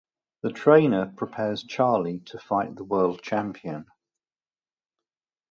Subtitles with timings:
[0.41, 3.85] The trainer prepares Charlie to fight the world champion.